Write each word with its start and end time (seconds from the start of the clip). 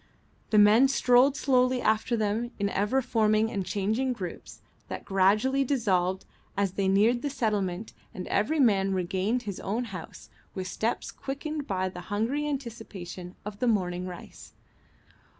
The 0.49 0.57
men 0.57 0.87
strolled 0.87 1.37
slowly 1.37 1.79
after 1.79 2.17
them 2.17 2.49
in 2.57 2.69
ever 2.69 3.03
forming 3.03 3.51
and 3.51 3.63
changing 3.63 4.13
groups 4.13 4.61
that 4.87 5.05
gradually 5.05 5.63
dissolved 5.63 6.25
as 6.57 6.71
they 6.71 6.87
neared 6.87 7.21
the 7.21 7.29
settlement 7.29 7.93
and 8.11 8.25
every 8.29 8.59
man 8.59 8.95
regained 8.95 9.43
his 9.43 9.59
own 9.59 9.83
house 9.83 10.31
with 10.55 10.67
steps 10.67 11.11
quickened 11.11 11.67
by 11.67 11.87
the 11.87 12.01
hungry 12.09 12.47
anticipation 12.47 13.35
of 13.45 13.59
the 13.59 13.67
morning 13.67 14.07
rice. 14.07 14.53